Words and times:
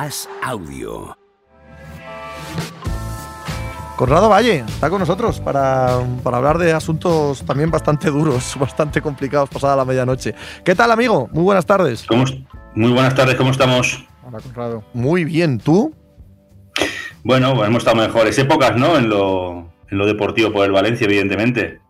As 0.00 0.28
Audio. 0.44 1.18
Conrado 3.96 4.28
Valle 4.28 4.58
está 4.60 4.88
con 4.90 5.00
nosotros 5.00 5.40
para, 5.40 5.98
para, 6.22 6.36
hablar 6.36 6.56
de 6.58 6.72
asuntos 6.72 7.44
también 7.44 7.72
bastante 7.72 8.08
duros, 8.08 8.56
bastante 8.60 9.02
complicados 9.02 9.50
pasada 9.50 9.74
la 9.74 9.84
medianoche. 9.84 10.36
¿Qué 10.64 10.76
tal, 10.76 10.92
amigo? 10.92 11.28
Muy 11.32 11.42
buenas 11.42 11.66
tardes. 11.66 12.04
¿Cómo, 12.06 12.22
muy 12.76 12.92
buenas 12.92 13.16
tardes, 13.16 13.34
¿cómo 13.34 13.50
estamos? 13.50 14.06
Hola, 14.24 14.38
Conrado. 14.38 14.84
Muy 14.94 15.24
bien, 15.24 15.58
¿tú? 15.58 15.92
Bueno, 17.24 17.64
hemos 17.64 17.78
estado 17.78 17.96
mejores 17.96 18.38
épocas, 18.38 18.76
¿no? 18.76 18.96
En 18.96 19.08
lo, 19.08 19.72
en 19.90 19.98
lo 19.98 20.06
deportivo 20.06 20.52
por 20.52 20.64
el 20.64 20.70
Valencia, 20.70 21.06
evidentemente. 21.06 21.80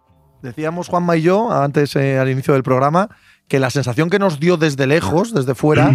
Decíamos 0.41 0.89
Juanma 0.89 1.19
y 1.19 1.21
yo, 1.21 1.53
antes 1.53 1.95
eh, 1.95 2.19
al 2.19 2.31
inicio 2.31 2.55
del 2.55 2.63
programa, 2.63 3.11
que 3.49 3.59
la 3.59 3.69
sensación 3.69 4.09
que 4.09 4.19
nos 4.19 4.41
dio 4.41 4.57
desde 4.57 4.87
lejos, 4.87 5.35
desde 5.35 5.55
fuera, 5.55 5.93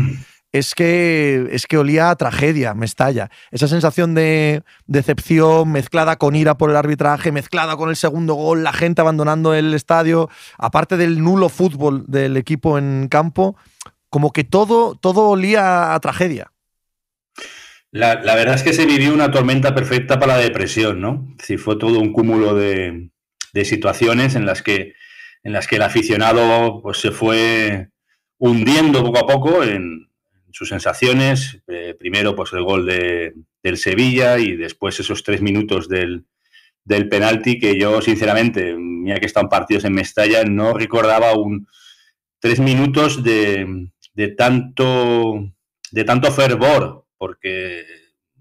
es 0.53 0.75
que, 0.75 1.47
es 1.51 1.65
que 1.65 1.79
olía 1.79 2.11
a 2.11 2.15
tragedia, 2.15 2.75
me 2.75 2.85
estalla. 2.85 3.29
Esa 3.51 3.67
sensación 3.67 4.13
de 4.13 4.61
decepción 4.85 5.71
mezclada 5.71 6.17
con 6.17 6.35
ira 6.35 6.57
por 6.57 6.69
el 6.69 6.75
arbitraje, 6.75 7.31
mezclada 7.31 7.75
con 7.75 7.89
el 7.89 7.95
segundo 7.95 8.35
gol, 8.35 8.63
la 8.63 8.71
gente 8.71 9.01
abandonando 9.01 9.55
el 9.55 9.73
estadio, 9.73 10.29
aparte 10.59 10.95
del 10.95 11.23
nulo 11.23 11.49
fútbol 11.49 12.05
del 12.07 12.37
equipo 12.37 12.77
en 12.77 13.07
campo, 13.09 13.57
como 14.09 14.31
que 14.31 14.43
todo, 14.43 14.93
todo 14.95 15.29
olía 15.29 15.95
a 15.95 15.99
tragedia. 15.99 16.51
La, 17.89 18.15
verdad 18.15 18.55
es 18.55 18.63
que 18.63 18.73
se 18.73 18.85
vivió 18.85 19.11
una 19.11 19.31
tormenta 19.31 19.73
perfecta 19.73 20.19
para 20.19 20.37
la 20.37 20.43
depresión, 20.43 21.01
¿no? 21.01 21.35
Si 21.43 21.57
fue 21.57 21.77
todo 21.77 21.99
un 21.99 22.13
cúmulo 22.13 22.53
de, 22.53 23.09
de 23.53 23.65
situaciones 23.65 24.35
en 24.35 24.45
las 24.45 24.61
que 24.61 24.93
en 25.43 25.51
las 25.51 25.67
que 25.67 25.75
el 25.75 25.81
aficionado 25.81 26.81
pues, 26.81 26.99
se 26.99 27.11
fue 27.11 27.89
hundiendo 28.37 29.03
poco 29.03 29.19
a 29.19 29.27
poco 29.27 29.61
en, 29.61 30.07
sus 30.53 30.69
sensaciones. 30.69 31.59
Eh, 31.67 31.95
primero, 31.97 32.35
pues 32.35 32.53
el 32.53 32.63
gol 32.63 32.85
de, 32.85 33.33
del 33.61 33.77
Sevilla 33.77 34.37
y 34.37 34.55
después 34.55 34.99
esos 34.99 35.23
tres 35.23 35.41
minutos 35.41 35.89
del, 35.89 36.25
del 36.85 37.09
penalti 37.09 37.59
que 37.59 37.77
yo, 37.77 38.01
sinceramente, 38.01 38.75
mira 38.77 39.19
que 39.19 39.25
están 39.25 39.49
partidos 39.49 39.83
en 39.85 39.93
Mestalla, 39.93 40.43
no 40.43 40.73
recordaba 40.73 41.33
un 41.33 41.67
tres 42.39 42.59
minutos 42.59 43.23
de, 43.23 43.89
de 44.13 44.27
tanto 44.29 45.49
de 45.91 46.03
tanto 46.03 46.31
fervor, 46.31 47.05
porque 47.17 47.85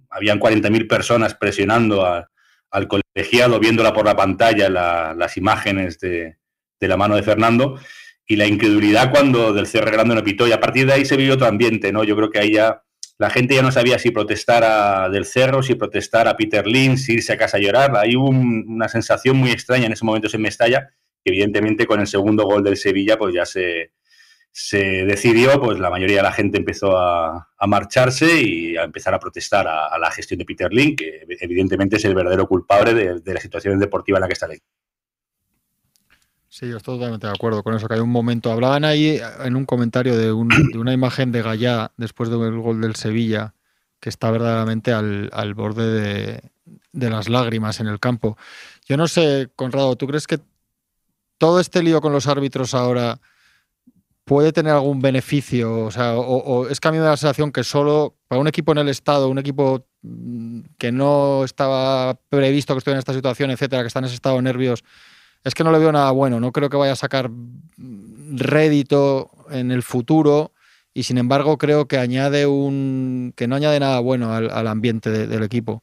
habían 0.08 0.40
40.000 0.40 0.88
personas 0.88 1.34
presionando 1.34 2.04
al 2.04 2.88
colegiado, 2.88 3.60
viéndola 3.60 3.92
por 3.92 4.06
la 4.06 4.16
pantalla, 4.16 4.68
las 5.14 5.36
imágenes 5.36 5.98
de, 6.00 6.38
de 6.80 6.88
la 6.88 6.96
mano 6.96 7.14
de 7.14 7.22
Fernando 7.22 7.78
y 8.26 8.36
la 8.36 8.46
incredulidad 8.46 9.10
cuando 9.10 9.52
del 9.52 9.66
cierre 9.66 9.90
grande 9.90 10.14
no 10.14 10.22
pitó 10.24 10.46
y 10.46 10.52
a 10.52 10.60
partir 10.60 10.86
de 10.86 10.94
ahí 10.94 11.04
se 11.04 11.16
vivió 11.16 11.34
otro 11.34 11.46
ambiente, 11.46 11.92
¿no? 11.92 12.04
Yo 12.04 12.16
creo 12.16 12.30
que 12.30 12.38
ahí 12.38 12.52
ya 12.54 12.82
la 13.18 13.30
gente 13.30 13.54
ya 13.54 13.62
no 13.62 13.70
sabía 13.70 13.98
si 13.98 14.10
protestar 14.10 14.64
a 14.64 15.08
Del 15.08 15.26
Cerro, 15.26 15.62
si 15.62 15.74
protestar 15.74 16.28
a 16.28 16.36
Peter 16.36 16.66
Lynn, 16.66 16.98
si 16.98 17.14
irse 17.14 17.32
a 17.32 17.36
casa 17.36 17.56
a 17.56 17.60
llorar. 17.60 17.96
Ahí 17.96 18.16
hubo 18.16 18.28
una 18.28 18.88
sensación 18.88 19.36
muy 19.36 19.50
extraña 19.50 19.86
en 19.86 19.92
ese 19.92 20.04
momento 20.04 20.28
en 20.32 20.42
Mestalla, 20.42 20.90
que 21.24 21.30
evidentemente 21.30 21.86
con 21.86 22.00
el 22.00 22.06
segundo 22.06 22.44
gol 22.44 22.64
del 22.64 22.76
Sevilla 22.76 23.16
pues 23.18 23.34
ya 23.34 23.44
se, 23.44 23.92
se 24.50 25.04
decidió, 25.04 25.60
pues 25.60 25.78
la 25.78 25.90
mayoría 25.90 26.16
de 26.16 26.22
la 26.24 26.32
gente 26.32 26.58
empezó 26.58 26.96
a, 26.98 27.48
marcharse 27.66 28.42
y 28.42 28.76
a 28.76 28.82
empezar 28.82 29.14
a 29.14 29.20
protestar 29.20 29.68
a, 29.68 29.96
la 29.98 30.10
gestión 30.10 30.38
de 30.38 30.44
Peter 30.44 30.72
Lynn, 30.72 30.96
que 30.96 31.24
evidentemente 31.40 31.96
es 31.96 32.04
el 32.04 32.14
verdadero 32.14 32.46
culpable 32.48 32.92
de, 32.92 33.20
de 33.20 33.34
la 33.34 33.40
situación 33.40 33.78
deportiva 33.78 34.18
en 34.18 34.22
la 34.22 34.26
que 34.26 34.34
está 34.34 34.46
el 34.46 34.60
Sí, 36.54 36.68
yo 36.68 36.76
estoy 36.76 36.96
totalmente 36.96 37.26
de 37.26 37.32
acuerdo 37.32 37.62
con 37.62 37.74
eso, 37.74 37.88
que 37.88 37.94
hay 37.94 38.00
un 38.00 38.10
momento, 38.10 38.52
hablaban 38.52 38.84
ahí 38.84 39.18
en 39.42 39.56
un 39.56 39.64
comentario 39.64 40.18
de, 40.18 40.32
una 40.32 40.92
imagen 40.92 41.32
de 41.32 41.40
Gallá 41.40 41.92
después 41.96 42.28
del 42.28 42.58
gol 42.60 42.82
del 42.82 42.94
Sevilla, 42.94 43.54
que 44.00 44.10
está 44.10 44.30
verdaderamente 44.30 44.92
al, 44.92 45.54
borde 45.54 46.42
de, 46.92 47.10
las 47.10 47.30
lágrimas 47.30 47.80
en 47.80 47.86
el 47.86 47.98
campo. 47.98 48.36
Yo 48.84 48.98
no 48.98 49.08
sé, 49.08 49.48
Conrado, 49.56 49.96
¿tú 49.96 50.06
crees 50.06 50.26
que 50.26 50.40
todo 51.38 51.58
este 51.58 51.82
lío 51.82 52.02
con 52.02 52.12
los 52.12 52.26
árbitros 52.26 52.74
ahora 52.74 53.18
puede 54.26 54.52
tener 54.52 54.74
algún 54.74 55.00
beneficio? 55.00 55.86
O 55.86 55.90
sea, 55.90 56.16
o, 56.18 56.68
es 56.68 56.80
que 56.80 56.88
a 56.88 56.92
mí 56.92 56.98
me 56.98 57.04
da 57.04 57.12
la 57.12 57.16
sensación 57.16 57.50
que 57.50 57.64
solo 57.64 58.14
para 58.28 58.42
un 58.42 58.46
equipo 58.46 58.72
en 58.72 58.78
el 58.78 58.90
Estado, 58.90 59.30
un 59.30 59.38
equipo 59.38 59.86
mm, 60.02 60.60
que 60.76 60.92
no 60.92 61.44
estaba 61.44 62.20
previsto 62.28 62.74
que 62.74 62.78
estuviera 62.78 62.98
en 62.98 63.04
esta 63.04 63.14
situación, 63.14 63.50
etcétera, 63.50 63.82
que 63.82 63.86
está 63.86 64.00
en 64.00 64.04
ese 64.04 64.16
estado 64.16 64.36
de 64.36 64.42
nervios, 64.42 64.84
es 65.44 65.54
que 65.54 65.64
no 65.64 65.72
le 65.72 65.78
veo 65.78 65.92
nada 65.92 66.10
bueno. 66.10 66.40
No 66.40 66.52
creo 66.52 66.70
que 66.70 66.76
vaya 66.76 66.92
a 66.92 66.96
sacar 66.96 67.30
rédito 68.34 69.30
en 69.50 69.70
el 69.70 69.82
futuro 69.82 70.52
y 70.94 71.04
sin 71.04 71.18
embargo 71.18 71.58
creo 71.58 71.86
que 71.86 71.98
añade 71.98 72.46
un 72.46 73.32
que 73.36 73.46
no 73.46 73.56
añade 73.56 73.80
nada 73.80 74.00
bueno 74.00 74.32
al, 74.32 74.66
ambiente 74.66 75.10
del 75.10 75.42
equipo. 75.42 75.82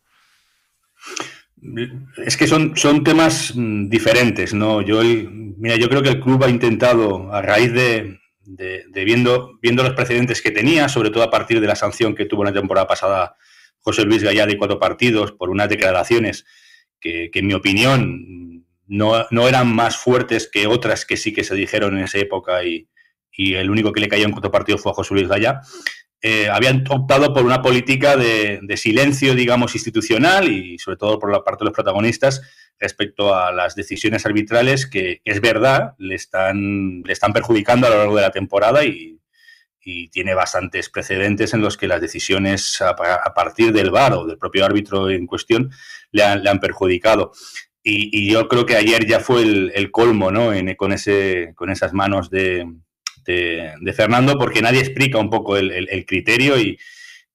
Es 2.26 2.38
que 2.38 2.48
son, 2.48 2.78
son 2.78 3.04
temas 3.04 3.54
mm, 3.54 3.90
diferentes, 3.90 4.54
¿no? 4.54 4.82
Yo, 4.82 5.02
mira, 5.04 5.76
yo 5.76 5.90
creo 5.90 6.02
que 6.02 6.10
el 6.10 6.22
club 6.22 6.44
ha 6.44 6.50
intentado, 6.50 7.34
a 7.34 7.42
raíz 7.42 7.74
de, 7.74 8.18
viendo, 8.94 9.60
viendo 9.62 9.84
los 9.84 9.94
precedentes 9.94 10.42
que 10.42 10.52
tenía, 10.52 10.88
sobre 10.88 11.10
todo 11.10 11.24
a 11.24 11.30
partir 11.30 11.60
de 11.60 11.68
la 11.68 11.76
sanción 11.76 12.16
que 12.16 12.26
tuvo 12.26 12.44
en 12.44 12.54
la 12.54 12.60
temporada 12.60 12.88
pasada 12.88 13.36
José 13.80 14.06
Luis 14.06 14.24
Gallá 14.24 14.46
de 14.46 14.58
cuatro 14.58 14.80
partidos 14.80 15.34
por 15.34 15.50
unas 15.50 15.68
declaraciones 15.68 16.46
que, 17.02 17.30
que 17.30 17.40
en 17.40 17.48
mi 17.48 17.54
opinión, 17.54 18.66
no, 18.90 19.48
eran 19.48 19.74
más 19.74 19.98
fuertes 19.98 20.50
que 20.52 20.68
otras 20.68 21.06
que 21.06 21.16
sí 21.16 21.32
que 21.32 21.44
se 21.44 21.56
dijeron 21.56 21.98
en 21.98 22.04
esa 22.04 22.18
época 22.18 22.64
y, 22.64 22.88
el 23.32 23.70
único 23.70 23.94
que 23.94 24.02
le 24.02 24.10
cayó 24.10 24.26
en 24.26 24.34
partido 24.34 24.78
fue 24.78 24.92
a 24.92 24.96
José 24.96 25.14
Luis 25.14 25.30
Gaya, 25.30 25.62
eh, 26.22 26.50
habían 26.50 26.84
optado 26.90 27.34
por 27.34 27.46
una 27.46 27.62
política 27.62 28.18
de, 28.18 28.60
silencio, 28.76 29.34
digamos, 29.34 29.76
institucional 29.76 30.52
y 30.52 30.78
sobre 30.78 30.98
todo 30.98 31.20
por 31.20 31.32
la 31.32 31.42
parte 31.42 31.64
de 31.64 31.70
los 31.70 31.74
protagonistas 31.74 32.42
respecto 32.78 33.34
a 33.34 33.54
las 33.54 33.76
decisiones 33.76 34.26
arbitrales 34.26 34.88
que, 34.88 35.22
es 35.24 35.40
verdad, 35.40 35.94
le 36.00 36.16
están, 36.16 37.02
le 37.04 37.14
están 37.14 37.32
perjudicando 37.32 37.88
a 37.88 37.92
lo 37.92 37.98
largo 37.98 38.16
de 38.18 38.22
la 38.24 38.32
temporada 38.32 38.84
y, 38.84 39.16
tiene 40.12 40.36
bastantes 40.36 40.88
precedentes 40.88 41.56
en 41.56 41.62
los 41.62 41.76
que 41.76 41.88
las 41.88 42.00
decisiones 42.00 42.80
a, 42.80 42.96
partir 43.34 43.74
del 43.74 43.90
VAR 43.90 44.14
o 44.14 44.28
del 44.28 44.38
propio 44.38 44.64
árbitro 44.64 45.10
en 45.10 45.26
cuestión 45.26 45.72
le 46.12 46.22
han, 46.22 46.44
le 46.44 46.52
han 46.52 46.60
perjudicado. 46.60 47.32
Y, 47.92 48.32
yo 48.32 48.48
creo 48.48 48.66
que 48.66 48.76
ayer 48.76 49.06
ya 49.08 49.20
fue 49.20 49.42
el, 49.42 49.92
colmo, 49.92 50.32
¿no? 50.32 50.52
con, 50.78 50.94
ese, 50.94 51.54
con 51.56 51.70
esas 51.70 51.94
manos 51.94 52.30
de, 52.30 52.68
de, 53.26 53.94
Fernando, 53.94 54.38
porque 54.38 54.62
nadie 54.62 54.80
explica 54.80 55.18
un 55.18 55.30
poco 55.30 55.58
el, 55.58 56.06
criterio 56.06 56.60
y, 56.60 56.78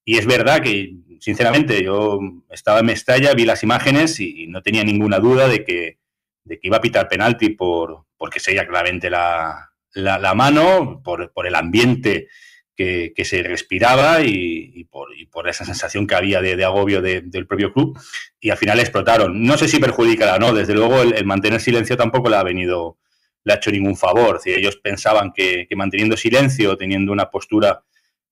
y, 0.04 0.19
es 0.19 0.26
verdad 0.26 0.62
que, 0.62 0.94
sinceramente, 1.20 1.82
yo 1.82 2.20
estaba 2.50 2.81
en 2.81 2.87
Mestalla, 2.87 3.34
vi 3.34 3.44
las 3.44 3.62
imágenes 3.62 4.20
y, 4.20 4.47
no 4.47 4.62
tenía 4.62 4.84
ninguna 4.84 5.19
duda 5.19 5.48
de 5.48 5.65
que, 5.65 5.98
de 6.44 6.59
que 6.59 6.69
iba 6.69 6.76
a 6.76 6.82
pitar 6.82 7.09
penalti 7.09 7.50
por, 7.50 8.04
porque 8.16 8.41
sería 8.41 8.66
claramente 8.66 9.10
la, 9.10 9.71
la, 9.92 10.19
la 10.19 10.34
mano, 10.34 11.00
por, 11.03 11.32
por 11.32 11.47
el 11.47 11.54
ambiente 11.54 12.28
que, 12.77 13.25
se 13.25 13.43
respiraba 13.43 14.23
y, 14.23 14.85
por, 15.31 15.49
esa 15.49 15.65
sensación 15.65 16.07
que 16.07 16.15
había 16.15 16.41
de, 16.41 16.65
agobio 16.65 17.01
del 17.03 17.47
propio 17.47 17.73
club 17.73 17.99
y 18.41 18.51
al 18.51 18.57
final 18.57 18.81
explotaron. 18.81 19.43
No 19.45 19.57
sé 19.57 19.69
si 19.69 19.79
perjudicará 19.79 20.37
o 20.37 20.39
no, 20.39 20.53
desde 20.53 20.75
luego 20.75 21.03
el, 21.03 21.25
mantener 21.25 21.61
silencio 21.61 21.97
tampoco 21.97 22.29
le 22.29 22.37
ha 22.37 22.43
venido, 22.43 22.99
le 23.45 23.53
ha 23.53 23.57
hecho 23.57 23.71
ningún 23.71 23.97
favor. 23.97 24.41
Si 24.43 24.51
ellos 24.51 24.77
pensaban 24.77 25.33
que, 25.33 25.69
manteniendo 25.77 26.17
silencio, 26.17 26.77
teniendo 26.77 27.13
una 27.13 27.31
postura 27.31 27.84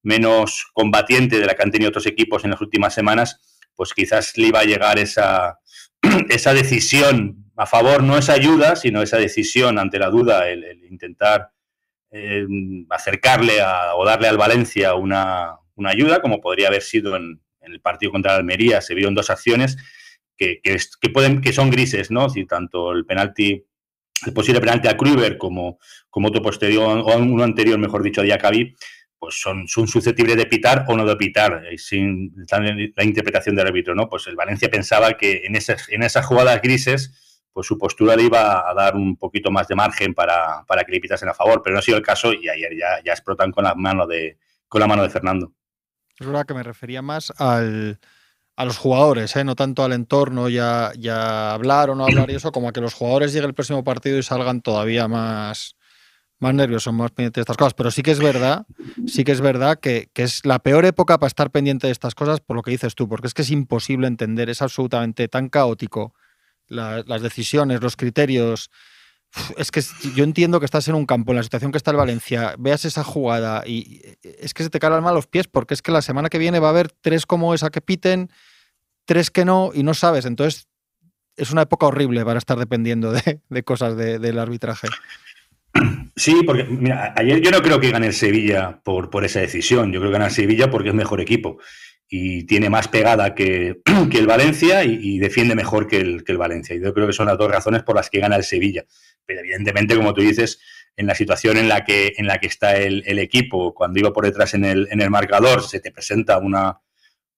menos 0.03 0.67
combatiente 0.73 1.39
de 1.39 1.47
la 1.47 1.55
que 1.55 1.63
han 1.63 1.71
tenido 1.71 1.91
otros 1.91 2.07
equipos 2.07 2.45
en 2.45 2.51
las 2.51 2.61
últimas 2.61 2.93
semanas, 2.93 3.41
pues 3.77 3.95
quizás 3.95 4.37
le 4.37 4.49
iba 4.49 4.61
a 4.61 4.65
llegar 4.65 4.99
esa, 4.99 5.61
esa 6.29 6.53
decisión 6.53 7.51
a 7.57 7.67
favor, 7.67 8.03
no 8.03 8.19
esa 8.19 8.33
ayuda, 8.33 8.75
sino 8.75 9.03
esa 9.03 9.19
decisión 9.19 9.79
ante 9.79 9.99
la 9.99 10.11
duda, 10.11 10.49
el 10.49 10.85
intentar 10.91 11.53
eh, 12.13 12.47
acercarle 12.91 13.55
o 13.97 14.05
darle 14.05 14.29
al 14.29 14.37
Valencia 14.37 14.95
una, 14.95 15.57
ayuda, 15.87 16.21
como 16.21 16.41
podría 16.41 16.69
haber 16.69 16.83
sido 16.83 17.17
en, 17.17 17.41
el 17.63 17.81
partido 17.81 18.13
contra 18.13 18.37
Almería. 18.37 18.81
Se 18.81 18.95
vieron 18.95 19.15
dos 19.15 19.31
acciones 19.31 19.77
que, 20.37 20.61
que, 20.63 21.09
pueden, 21.11 21.41
que 21.41 21.53
son 21.53 21.71
grises, 21.71 22.11
¿no? 22.11 22.29
Si 22.29 22.45
tanto 22.45 22.93
el 22.93 23.07
penalti, 23.07 23.65
el 24.27 24.33
posible 24.33 24.61
penalti 24.61 24.89
a 24.89 24.97
Kruber 24.97 25.39
como, 25.39 25.79
como 26.11 26.29
otro 26.29 26.43
posterior, 26.43 26.99
o 26.99 27.17
uno 27.17 27.45
anterior, 27.45 27.79
mejor 27.79 28.03
dicho, 28.03 28.21
a 28.21 28.25
Diacabi, 28.25 28.75
pues 29.19 29.41
son, 29.41 29.69
son 29.69 29.87
susceptibles 29.87 30.37
de 30.37 30.47
pitar 30.47 30.85
o 30.89 30.97
no 30.97 31.07
de 31.07 31.17
pitar, 31.17 31.65
eh, 31.71 31.79
sin 31.79 32.35
la 32.51 33.05
interpretación 33.05 33.55
del 33.55 33.69
árbitro, 33.69 33.95
¿no? 33.95 34.09
Pues 34.09 34.27
el 34.27 34.37
Valencia 34.37 34.69
pensaba 34.69 35.17
que 35.17 35.43
en 35.45 35.55
esas, 35.55 35.89
en 35.89 36.03
esas 36.03 36.27
jugadas 36.27 36.61
grises 36.61 37.32
pues 37.53 37.67
su 37.67 37.79
postura 37.79 38.17
le 38.17 38.25
iba 38.25 38.69
a 38.69 38.75
dar 38.75 38.97
un 38.97 39.17
poquito 39.17 39.51
más 39.51 39.69
de 39.69 39.75
margen 39.75 40.15
para, 40.15 40.65
que 40.87 40.93
le 40.93 41.01
pitasen 41.01 41.29
a 41.29 41.35
favor, 41.35 41.63
pero 41.63 41.75
no 41.75 41.81
ha 41.81 41.83
sido 41.83 41.99
el 41.99 42.03
caso 42.03 42.33
y 42.33 42.49
ayer 42.49 42.77
ya, 42.79 43.03
ya 43.05 43.13
explotan 43.13 43.53
con 43.53 43.65
la 43.65 43.75
mano 43.75 44.07
de, 44.07 44.39
con 44.69 44.81
la 44.81 44.87
mano 44.87 45.03
de 45.03 45.11
Fernando. 45.11 45.53
Es 46.19 46.27
verdad 46.27 46.47
que 46.47 46.55
me 46.55 46.63
refería 46.63 47.03
más 47.03 47.33
al, 47.39 47.99
a 48.57 48.65
los 48.65 48.79
jugadores, 48.79 49.35
¿eh? 49.37 49.45
no 49.45 49.55
tanto 49.55 49.83
al 49.83 49.93
entorno 49.93 50.49
ya, 50.49 50.93
ya 50.99 51.53
hablar 51.53 51.91
o 51.91 51.95
no 51.95 52.05
hablar 52.05 52.31
y 52.31 52.35
eso, 52.35 52.53
como 52.53 52.69
a 52.69 52.73
que 52.73 52.81
los 52.81 52.95
jugadores 52.95 53.33
lleguen 53.33 53.49
el 53.51 53.55
próximo 53.55 53.83
partido 53.83 54.19
y 54.19 54.23
salgan 54.23 54.61
todavía 54.61 55.09
más, 55.09 55.75
más 56.39 56.55
nervioso, 56.55 56.93
más 56.93 57.11
pendiente 57.13 57.41
de 57.41 57.43
estas 57.43 57.57
cosas. 57.57 57.75
Pero 57.75 57.91
sí 57.91 58.03
que 58.03 58.11
es 58.11 58.19
verdad, 58.19 58.67
sí 59.07 59.25
que 59.25 59.33
es 59.33 59.41
verdad 59.41 59.79
que, 59.81 60.11
es 60.15 60.45
la 60.45 60.59
peor 60.59 60.85
época 60.85 61.19
para 61.19 61.29
estar 61.29 61.51
pendiente 61.51 61.87
de 61.87 61.93
estas 61.93 62.15
cosas 62.15 62.41
por 62.41 62.57
lo 62.57 62.63
que 62.63 62.71
dices 62.71 62.95
tú, 62.95 63.09
porque 63.09 63.27
es 63.27 63.35
que 63.35 63.43
es 63.43 63.51
imposible 63.51 64.07
entender, 64.07 64.51
es 64.51 64.61
absolutamente 64.61 65.29
tan 65.29 65.49
caótico 65.49 66.15
las 66.73 67.23
decisiones, 67.23 67.81
los 67.81 67.97
criterios. 67.97 68.71
Es 69.57 69.71
que 69.71 69.83
yo 70.15 70.25
entiendo 70.25 70.59
que 70.61 70.67
estás 70.67 70.89
en 70.89 70.95
un 70.95 71.07
campo, 71.07 71.33
en 71.33 71.37
la 71.37 71.43
situación 71.43 71.73
que 71.73 71.79
está 71.79 71.91
el 71.91 71.97
Valencia, 71.97 72.55
veas 72.59 72.85
esa 72.85 73.03
jugada 73.03 73.63
y 73.67 74.03
es 74.23 74.53
que 74.53 74.63
se 74.63 74.69
te 74.71 74.79
cae 74.79 74.89
el 74.89 74.97
alma 74.97 75.13
los 75.13 75.27
pies 75.27 75.49
porque 75.49 75.73
es 75.73 75.81
que 75.81 75.91
la 75.91 76.03
semana 76.03 76.29
que 76.29 76.39
viene 76.39 76.59
va 76.59 76.69
a 76.69 76.71
haber 76.71 76.91
tres 76.91 77.25
como 77.25 77.55
esa 77.55 77.71
que 77.71 77.81
piten, 77.81 78.29
tres 79.07 79.31
que 79.31 79.47
no 79.47 79.71
y 79.73 79.85
no 79.85 79.95
sabes. 79.95 80.27
Entonces 80.27 80.69
es 81.37 81.51
una 81.51 81.63
época 81.63 81.87
horrible 81.87 82.25
para 82.25 82.39
estar 82.39 82.59
dependiendo 82.59 83.13
de, 83.13 83.63
cosas 83.65 83.97
del 83.97 84.39
arbitraje. 84.39 84.89
Sí, 86.15 86.43
porque 86.45 86.69
ayer 87.17 87.41
yo 87.41 87.51
no 87.51 87.63
creo 87.63 87.81
que 87.81 87.91
gane 87.91 88.09
el 88.09 88.13
Sevilla 88.13 88.83
por, 88.85 89.09
por 89.09 89.25
esa 89.25 89.41
decisión. 89.41 89.91
Yo 89.93 90.01
creo 90.01 90.11
que 90.11 90.19
gana 90.19 90.27
el 90.27 90.33
Sevilla 90.33 90.71
porque 90.71 90.91
es 90.91 90.95
mejor 90.95 91.23
equipo 91.23 91.59
y 92.15 92.45
tiene 92.45 92.69
más 92.69 92.89
pegada 92.89 93.35
que, 93.35 93.81
el 94.13 94.27
Valencia 94.27 94.85
y, 94.85 95.19
defiende 95.19 95.55
mejor 95.55 95.87
que 95.87 95.97
el, 95.97 96.25
que 96.25 96.33
el 96.33 96.39
Valencia. 96.39 96.77
Y 96.77 96.83
yo 96.83 96.93
creo 96.93 97.07
que 97.07 97.15
son 97.15 97.27
las 97.27 97.39
dos 97.39 97.51
razones 97.51 97.85
por 97.85 97.97
las 97.97 98.11
que 98.11 98.21
gana 98.21 98.37
el 98.37 98.45
Sevilla. 98.45 98.85
Pero 99.25 99.41
evidentemente, 99.41 99.97
como 99.97 100.13
tú 100.13 100.21
dices, 100.21 100.61
en 100.95 101.07
la 101.07 101.15
situación 101.15 101.57
en 101.57 101.71
la 101.71 101.87
que, 101.87 102.13
en 102.19 102.27
la 102.27 102.39
que 102.39 102.49
está 102.49 102.77
el, 102.77 103.19
equipo, 103.19 103.73
cuando 103.73 103.99
iba 103.99 104.13
por 104.13 104.27
detrás 104.27 104.53
en 104.53 104.67
el, 104.67 104.89
en 104.91 105.01
el 105.01 105.09
marcador, 105.09 105.63
se 105.63 105.81
te 105.81 105.91
presenta 105.91 106.37
una, 106.37 106.83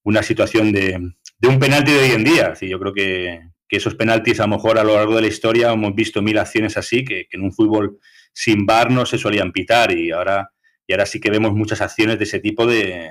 una 0.02 0.24
situación 0.24 0.72
de, 0.72 1.12
de 1.38 1.48
un 1.48 1.60
penalti 1.60 1.92
de 1.92 2.00
hoy 2.00 2.10
en 2.10 2.24
día. 2.24 2.54
yo 2.60 2.80
creo 2.80 2.92
que, 2.92 3.42
esos 3.70 3.96
penaltis, 3.96 4.38
a 4.38 4.44
lo 4.44 4.56
mejor 4.56 4.78
a 4.78 4.84
lo 4.84 4.94
largo 4.94 5.16
de 5.16 5.22
la 5.22 5.26
historia, 5.26 5.72
hemos 5.72 5.94
visto 5.96 6.22
mil 6.22 6.38
acciones 6.38 6.76
así, 6.76 7.04
que, 7.04 7.26
en 7.30 7.42
un 7.42 7.52
fútbol 7.52 7.98
sin 8.32 8.66
bar 8.66 8.90
no 8.90 9.06
se 9.06 9.18
solían 9.18 9.52
pitar 9.52 9.90
y 9.92 10.12
ahora, 10.12 10.50
y 10.86 10.92
ahora 10.92 11.06
sí 11.06 11.20
que 11.20 11.30
vemos 11.30 11.52
muchas 11.54 11.80
acciones 11.80 12.18
de 12.18 12.24
ese 12.24 12.38
tipo 12.38 12.66
de, 12.66 13.08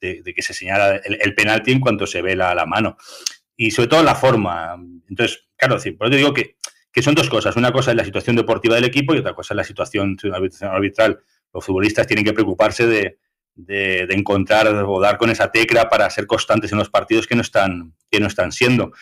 que 0.00 0.42
se 0.42 0.54
señala 0.54 0.96
el, 0.96 1.34
penalti 1.34 1.72
en 1.72 1.80
cuanto 1.80 2.06
se 2.06 2.22
ve 2.22 2.36
la, 2.36 2.66
mano. 2.66 2.96
Y 3.56 3.70
sobre 3.70 3.88
todo 3.88 4.02
la 4.02 4.14
forma. 4.14 4.76
Entonces, 5.08 5.46
claro, 5.56 5.76
por 5.96 6.08
eso 6.08 6.16
digo 6.16 6.34
que, 6.34 6.56
que 6.92 7.02
son 7.02 7.14
dos 7.14 7.28
cosas. 7.28 7.56
Una 7.56 7.72
cosa 7.72 7.90
es 7.90 7.96
la 7.96 8.04
situación 8.04 8.36
deportiva 8.36 8.74
del 8.74 8.84
equipo 8.84 9.14
y 9.14 9.18
otra 9.18 9.34
cosa 9.34 9.54
es 9.54 9.56
la 9.56 9.64
situación 9.64 10.16
arbitral. 10.62 11.20
Los 11.52 11.64
futbolistas 11.64 12.06
tienen 12.06 12.24
que 12.24 12.32
preocuparse 12.32 12.86
de, 12.86 13.18
de, 13.56 14.06
encontrar 14.10 14.68
o 14.68 15.00
dar 15.00 15.18
con 15.18 15.30
esa 15.30 15.50
tecla 15.50 15.88
para 15.88 16.10
ser 16.10 16.26
constantes 16.26 16.72
en 16.72 16.78
los 16.78 16.90
partidos 16.90 17.26
que 17.26 17.34
no 17.34 17.42
están, 17.42 17.94
que 18.10 18.20
no 18.20 18.26
están 18.26 18.52
siendo. 18.52 18.92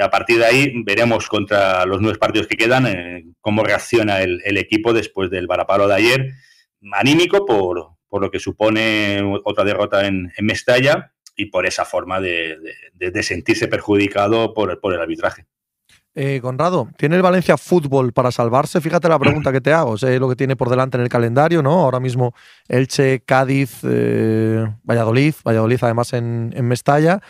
A 0.00 0.10
partir 0.10 0.38
de 0.38 0.44
ahí 0.44 0.72
veremos 0.84 1.26
contra 1.26 1.86
los 1.86 2.00
nueve 2.00 2.18
partidos 2.18 2.46
que 2.46 2.56
quedan 2.56 2.86
eh, 2.86 3.24
cómo 3.40 3.64
reacciona 3.64 4.20
el, 4.20 4.56
equipo 4.58 4.92
después 4.92 5.30
del 5.30 5.46
varapalo 5.46 5.88
de 5.88 5.94
ayer, 5.94 6.30
anímico 6.92 7.46
por, 7.46 7.96
por 8.10 8.20
lo 8.20 8.30
que 8.30 8.38
supone 8.38 9.22
otra 9.44 9.64
derrota 9.64 10.06
en, 10.06 10.30
Mestalla 10.42 11.12
y 11.36 11.46
por 11.46 11.64
esa 11.64 11.86
forma 11.86 12.20
de, 12.20 12.58
de, 12.92 13.22
sentirse 13.22 13.68
perjudicado 13.68 14.52
por, 14.52 14.78
por 14.80 14.92
el 14.92 15.00
arbitraje. 15.00 15.46
Eh, 16.12 16.40
Conrado, 16.42 16.88
¿tiene 16.96 17.14
el 17.14 17.22
Valencia 17.22 17.56
fútbol 17.56 18.12
para 18.12 18.32
salvarse? 18.32 18.80
Fíjate 18.80 19.08
la 19.08 19.18
pregunta 19.18 19.52
que 19.52 19.60
te 19.60 19.72
hago. 19.72 19.96
Sé 19.96 20.18
lo 20.18 20.28
que 20.28 20.34
tiene 20.34 20.56
por 20.56 20.68
delante 20.68 20.96
en 20.96 21.04
el 21.04 21.08
calendario, 21.08 21.62
¿no? 21.62 21.72
Ahora 21.72 22.00
mismo 22.00 22.34
Elche, 22.68 23.20
Cádiz, 23.20 23.78
eh, 23.84 24.66
Valladolid, 24.82 25.34
Valladolid 25.46 25.78
además 25.82 26.12
en, 26.12 26.52
Mestalla. 26.64 27.20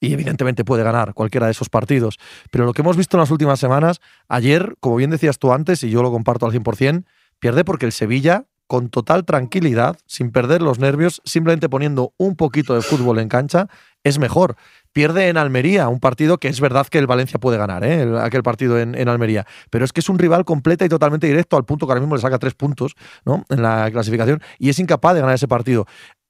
Y 0.00 0.14
evidentemente 0.14 0.64
puede 0.64 0.82
ganar 0.82 1.12
cualquiera 1.12 1.46
de 1.46 1.52
esos 1.52 1.68
partidos. 1.68 2.18
Pero 2.50 2.64
lo 2.64 2.72
que 2.72 2.80
hemos 2.80 2.96
visto 2.96 3.18
en 3.18 3.20
las 3.20 3.30
últimas 3.30 3.60
semanas, 3.60 4.00
ayer, 4.28 4.74
como 4.80 4.96
bien 4.96 5.10
decías 5.10 5.38
tú 5.38 5.52
antes, 5.52 5.84
y 5.84 5.90
yo 5.90 6.02
lo 6.02 6.10
comparto 6.10 6.46
al 6.46 6.52
100%, 6.52 7.04
pierde 7.38 7.64
porque 7.64 7.84
el 7.84 7.92
Sevilla, 7.92 8.46
con 8.70 8.88
total 8.88 9.24
tranquilidad, 9.24 9.98
sin 10.06 10.30
perder 10.30 10.62
los 10.62 10.78
nervios, 10.78 11.20
simplemente 11.24 11.68
poniendo 11.68 12.14
un 12.18 12.36
poquito 12.36 12.72
de 12.72 12.82
fútbol 12.82 13.18
en 13.18 13.28
cancha, 13.28 13.66
es 14.04 14.20
mejor 14.20 14.54
pierde 14.92 15.26
en 15.26 15.38
Almería, 15.38 15.88
un 15.88 15.98
partido 15.98 16.38
que 16.38 16.46
es 16.46 16.60
verdad 16.60 16.86
que 16.86 16.98
el 16.98 17.08
Valencia 17.08 17.40
puede 17.40 17.58
ganar, 17.58 17.82
¿eh? 17.82 18.08
aquel 18.20 18.44
partido 18.44 18.78
en, 18.78 19.08
Almería, 19.08 19.44
pero 19.70 19.84
es 19.84 19.92
que 19.92 19.98
es 19.98 20.08
un 20.08 20.20
rival 20.20 20.44
completa 20.44 20.84
y 20.84 20.88
totalmente 20.88 21.26
directo 21.26 21.56
al 21.56 21.64
punto 21.64 21.84
que 21.84 21.90
ahora 21.90 22.00
mismo 22.00 22.14
le 22.14 22.22
saca 22.22 22.38
tres 22.38 22.54
puntos 22.54 22.94
¿no? 23.24 23.44
en 23.48 23.60
la 23.60 23.90
clasificación 23.90 24.40
y 24.60 24.68
es 24.68 24.78
incapaz 24.78 25.14
de 25.14 25.20
ganar 25.20 25.34
ese 25.34 25.48
partido. 25.48 25.86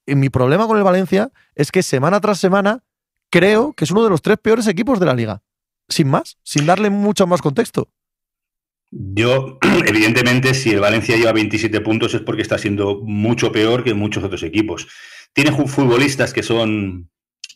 Y 0.07 0.15
mi 0.15 0.31
problema 0.31 0.67
con 0.67 0.79
el 0.79 0.83
Valencia 0.83 1.31
es 1.55 1.71
que 1.71 1.83
semana 1.83 2.23
tras 2.23 2.39
semana 2.39 2.83
creo 3.31 3.75
que 3.75 3.85
es 3.85 3.91
uno 3.91 4.03
de 4.03 4.09
los 4.09 4.23
tres 4.23 4.39
peores 4.39 4.67
equipos 4.67 4.99
de 4.99 5.05
la 5.05 5.13
liga, 5.13 5.43
sin 5.91 6.09
más, 6.09 6.39
sin 6.43 6.65
darle 6.65 6.89
mucho 6.89 7.27
más 7.27 7.43
contexto. 7.43 7.91
Yo, 8.91 9.59
evidentemente, 9.87 10.55
si 10.55 10.71
el 10.71 10.81
Valencia 10.81 11.17
lleva 11.17 11.33
27 11.33 11.81
puntos 11.81 12.15
es 12.15 12.23
porque 12.23 12.43
está 12.43 12.59
siendo 12.59 13.01
mucho 13.03 13.53
peor 13.53 13.85
que 13.85 13.95
muchos 13.95 14.25
otros 14.25 14.43
equipos. 14.43 14.89
Tiene 15.33 15.53
futbolistas 15.53 16.33
que 16.33 16.43
son 16.43 17.09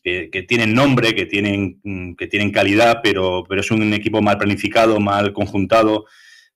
que, 0.04 0.44
tienen 0.46 0.74
nombre, 0.74 1.14
que 1.14 1.24
tienen, 1.24 1.80
mm, 1.82 2.14
que 2.14 2.26
tienen 2.26 2.52
calidad, 2.52 3.00
pero, 3.02 3.42
pero 3.48 3.62
es 3.62 3.70
un 3.70 3.92
equipo 3.94 4.20
mal 4.20 4.36
planificado, 4.36 5.00
mal 5.00 5.32
conjuntado, 5.32 6.04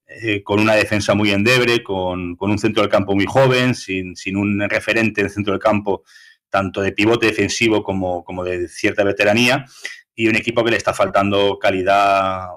eh, 0.07 0.43
con 0.43 0.61
una 0.61 0.75
defensa 0.75 1.15
muy 1.15 1.31
endeble, 1.31 1.83
con, 1.83 2.37
con, 2.37 2.51
un 2.51 2.59
centro 2.59 2.83
del 2.83 2.91
campo 2.91 3.15
muy 3.15 3.25
joven, 3.27 3.75
sin, 3.75 4.15
sin 4.17 4.37
un 4.37 4.61
referente 4.69 5.21
en 5.21 5.27
el 5.27 5.33
centro 5.33 5.53
del 5.55 5.61
campo, 5.61 6.05
tanto 6.51 6.83
de 6.83 6.93
pivote 6.93 7.27
defensivo 7.27 7.83
como, 7.83 8.23
como 8.23 8.45
de 8.45 8.69
cierta 8.69 9.03
veteranía, 9.03 9.65
y 10.15 10.29
un 10.29 10.37
equipo 10.37 10.63
que 10.63 10.73
le 10.73 10.77
está 10.77 10.93
faltando 10.93 11.59
calidad 11.59 12.49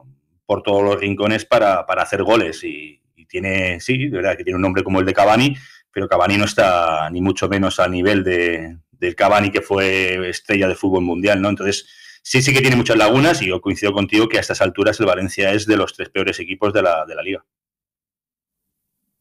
por 0.52 0.64
todos 0.64 0.84
los 0.84 1.00
rincones 1.00 1.46
para, 1.46 1.86
para 1.86 2.02
hacer 2.02 2.24
goles. 2.24 2.62
Y, 2.66 3.00
tiene, 3.30 3.80
sí, 3.80 4.10
de 4.10 4.18
verdad 4.18 4.36
que 4.36 4.44
tiene 4.44 4.58
un 4.58 4.62
nombre 4.62 4.84
como 4.84 5.00
el 5.00 5.06
de 5.06 5.14
Cavani, 5.14 5.56
pero 5.94 6.10
Cavani 6.10 6.38
no 6.38 6.44
está 6.44 7.10
ni 7.10 7.22
mucho 7.22 7.48
menos 7.48 7.80
a 7.80 7.88
nivel 7.88 8.26
de, 8.26 8.78
del 8.92 9.16
Cavani 9.16 9.50
que 9.50 9.62
fue 9.62 10.30
estrella 10.30 10.68
de 10.68 10.76
fútbol 10.76 11.04
mundial, 11.06 11.42
¿no? 11.42 11.48
Entonces, 11.48 11.88
sí, 12.22 12.42
sí 12.42 12.54
que 12.54 12.60
tiene 12.60 12.76
muchas 12.76 12.98
lagunas 12.98 13.42
y 13.42 13.48
yo 13.48 13.62
coincido 13.62 13.94
contigo 13.94 14.28
que 14.28 14.36
a 14.36 14.42
estas 14.42 14.60
alturas 14.60 15.00
el 15.00 15.06
Valencia 15.06 15.54
es 15.54 15.66
de 15.66 15.78
los 15.78 15.94
tres 15.94 16.10
peores 16.10 16.38
equipos 16.42 16.74
de 16.74 16.82
la, 16.82 17.06
de 17.06 17.16
la 17.16 17.22
liga. 17.22 17.46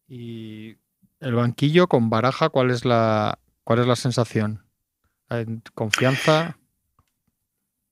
Y 0.09 0.75
el 1.21 1.35
banquillo 1.35 1.87
con 1.87 2.11
Baraja, 2.11 2.49
¿cuál 2.49 2.73
es 2.73 2.85
la, 2.85 3.39
cuál 3.63 3.79
es 3.79 3.87
la 3.87 3.95
sensación? 3.95 4.65
¿Confianza? 5.77 6.59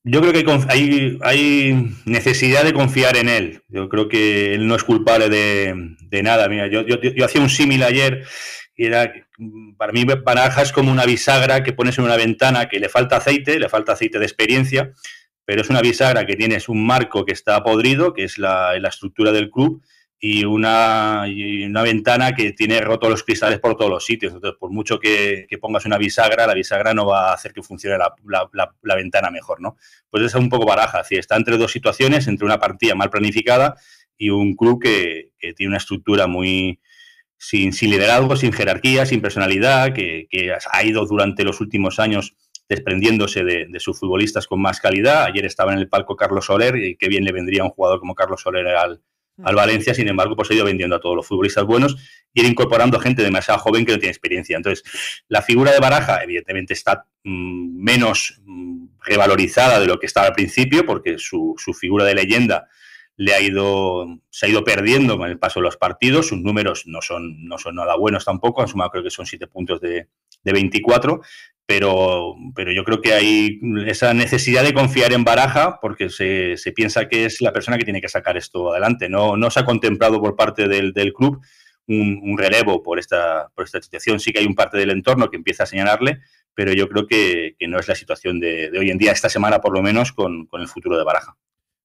Yo 0.04 0.20
creo 0.20 0.32
que 0.32 0.44
hay, 0.68 1.18
hay, 1.22 1.94
necesidad 2.04 2.64
de 2.64 2.72
confiar 2.72 3.16
en 3.16 3.28
él. 3.28 3.62
Yo 3.68 3.88
creo 3.88 4.08
que 4.08 4.54
él 4.54 4.66
no 4.66 4.76
es 4.76 4.84
culpable 4.84 5.28
de, 5.28 6.22
nada. 6.22 6.48
Mira, 6.48 6.68
yo, 6.68 6.86
yo, 6.86 7.24
hacía 7.24 7.40
un 7.40 7.50
símil 7.50 7.82
ayer 7.82 8.24
y 8.76 8.86
era, 8.86 9.12
para 9.76 9.92
mí 9.92 10.04
Baraja 10.04 10.62
es 10.62 10.72
como 10.72 10.92
una 10.92 11.04
bisagra 11.04 11.62
que 11.62 11.72
pones 11.72 11.98
en 11.98 12.04
una 12.04 12.16
ventana 12.16 12.68
que 12.68 12.78
le 12.78 12.88
falta 12.88 13.16
aceite, 13.16 13.58
le 13.58 13.68
falta 13.68 13.92
aceite 13.92 14.18
de 14.18 14.24
experiencia, 14.24 14.92
pero 15.44 15.62
es 15.62 15.68
una 15.68 15.80
bisagra 15.80 16.24
que 16.24 16.36
tienes 16.36 16.68
un 16.68 16.86
marco 16.86 17.24
que 17.24 17.32
está 17.32 17.62
podrido, 17.62 18.14
que 18.14 18.24
es 18.24 18.38
la 18.38 18.76
estructura 18.76 19.32
del 19.32 19.50
club, 19.50 19.82
y 20.20 20.44
una, 20.44 21.24
una, 21.66 21.82
ventana 21.82 22.34
que 22.34 22.52
tiene 22.52 22.80
rotos 22.80 23.08
los 23.08 23.22
cristales 23.22 23.60
por 23.60 23.76
todos 23.76 23.90
los 23.90 24.04
sitios. 24.04 24.32
Entonces, 24.34 24.58
por 24.58 24.70
mucho 24.70 24.98
que, 24.98 25.46
que 25.48 25.58
pongas 25.58 25.86
una 25.86 25.98
bisagra, 25.98 26.46
la 26.46 26.54
bisagra 26.54 26.92
no 26.92 27.06
va 27.06 27.30
a 27.30 27.34
hacer 27.34 27.52
que 27.52 27.62
funcione 27.62 27.96
la, 27.98 28.14
la, 28.52 28.74
la 28.82 28.94
ventana 28.96 29.30
mejor, 29.30 29.60
¿no? 29.60 29.76
Pues 30.10 30.24
es 30.24 30.34
un 30.34 30.48
poco 30.48 30.66
baraja, 30.66 31.04
¿sí? 31.04 31.16
está 31.16 31.36
entre 31.36 31.56
dos 31.56 31.70
situaciones, 31.70 32.26
entre 32.26 32.46
una 32.46 32.58
partida 32.58 32.94
mal 32.94 33.10
planificada 33.10 33.76
y 34.16 34.30
un 34.30 34.56
club 34.56 34.82
que, 34.82 35.30
que 35.38 35.54
tiene 35.54 35.70
una 35.70 35.78
estructura 35.78 36.26
muy, 36.26 36.80
sin, 37.38 37.70
liderazgo, 37.70 38.36
sin 38.36 38.52
jerarquía, 38.52 39.06
sin 39.06 39.22
personalidad, 39.22 39.94
que, 39.94 40.28
ha 40.70 40.84
ido 40.84 41.06
durante 41.06 41.44
los 41.44 41.60
últimos 41.60 41.98
años 41.98 42.34
desprendiéndose 42.68 43.44
de, 43.44 43.80
sus 43.80 43.98
futbolistas 43.98 44.46
con 44.46 44.60
más 44.60 44.80
calidad. 44.80 45.24
Ayer 45.24 45.46
estaba 45.46 45.72
en 45.72 45.78
el 45.78 45.88
palco 45.88 46.16
Carlos 46.16 46.46
Soler 46.46 46.76
y 46.76 46.96
qué 46.96 47.08
bien 47.08 47.24
le 47.24 47.32
vendría 47.32 47.64
un 47.64 47.70
jugador 47.70 48.00
como 48.00 48.14
Carlos 48.14 48.42
Soler 48.42 48.66
al, 48.66 49.00
al 49.42 49.54
Valencia. 49.54 49.94
Sin 49.94 50.08
embargo, 50.08 50.36
pues 50.36 50.50
ha 50.50 50.54
ido 50.54 50.64
vendiendo 50.64 50.96
a 50.96 51.00
todos 51.00 51.16
los 51.16 51.26
futbolistas 51.26 51.64
buenos 51.64 51.96
y 52.32 52.40
ir 52.40 52.46
incorporando 52.46 52.98
gente 53.00 53.22
demasiado 53.22 53.60
joven 53.60 53.84
que 53.84 53.92
no 53.92 53.98
tiene 53.98 54.10
experiencia. 54.10 54.56
Entonces, 54.56 54.84
la 55.28 55.42
figura 55.42 55.72
de 55.72 55.80
Baraja, 55.80 56.22
evidentemente, 56.22 56.74
está 56.74 57.06
mm, 57.24 57.82
menos 57.82 58.40
mm, 58.44 58.86
revalorizada 59.04 59.80
de 59.80 59.86
lo 59.86 59.98
que 59.98 60.06
estaba 60.06 60.28
al 60.28 60.34
principio, 60.34 60.84
porque 60.84 61.18
su, 61.18 61.54
su 61.58 61.72
figura 61.72 62.04
de 62.04 62.14
leyenda 62.14 62.68
le 63.18 63.34
ha 63.34 63.40
ido, 63.40 64.06
se 64.30 64.46
ha 64.46 64.48
ido 64.48 64.62
perdiendo 64.62 65.18
con 65.18 65.28
el 65.28 65.38
paso 65.40 65.58
de 65.58 65.64
los 65.64 65.76
partidos. 65.76 66.28
Sus 66.28 66.40
números 66.40 66.84
no 66.86 67.02
son, 67.02 67.44
no 67.48 67.58
son 67.58 67.74
nada 67.74 67.96
buenos 67.96 68.24
tampoco. 68.24 68.62
Han 68.62 68.68
sumado 68.68 68.90
creo 68.90 69.02
que 69.02 69.10
son 69.10 69.26
siete 69.26 69.48
puntos 69.48 69.80
de, 69.80 70.08
de 70.44 70.52
24. 70.52 71.20
Pero, 71.68 72.34
pero 72.54 72.72
yo 72.72 72.82
creo 72.82 73.02
que 73.02 73.12
hay 73.12 73.60
esa 73.86 74.14
necesidad 74.14 74.64
de 74.64 74.72
confiar 74.72 75.12
en 75.12 75.22
Baraja 75.22 75.78
porque 75.82 76.08
se, 76.08 76.56
se 76.56 76.72
piensa 76.72 77.08
que 77.08 77.26
es 77.26 77.42
la 77.42 77.52
persona 77.52 77.76
que 77.76 77.84
tiene 77.84 78.00
que 78.00 78.08
sacar 78.08 78.38
esto 78.38 78.72
adelante. 78.72 79.10
No, 79.10 79.36
no 79.36 79.50
se 79.50 79.60
ha 79.60 79.66
contemplado 79.66 80.18
por 80.18 80.34
parte 80.34 80.66
del, 80.66 80.94
del 80.94 81.12
club 81.12 81.42
un, 81.86 82.20
un, 82.22 82.38
relevo 82.38 82.82
por 82.82 82.98
esta, 82.98 83.50
por 83.54 83.66
esta 83.66 83.82
situación. 83.82 84.18
Sí 84.18 84.32
que 84.32 84.38
hay 84.38 84.46
un 84.46 84.54
parte 84.54 84.78
del 84.78 84.88
entorno 84.88 85.28
que 85.28 85.36
empieza 85.36 85.64
a 85.64 85.66
señalarle, 85.66 86.22
pero 86.54 86.72
yo 86.72 86.88
creo 86.88 87.06
que, 87.06 87.54
que 87.58 87.68
no 87.68 87.78
es 87.78 87.86
la 87.86 87.94
situación 87.94 88.40
de, 88.40 88.70
de, 88.70 88.78
hoy 88.78 88.90
en 88.90 88.96
día, 88.96 89.12
esta 89.12 89.28
semana 89.28 89.60
por 89.60 89.74
lo 89.74 89.82
menos, 89.82 90.12
con, 90.12 90.46
con 90.46 90.62
el 90.62 90.68
futuro 90.68 90.96
de 90.96 91.04
Baraja. 91.04 91.36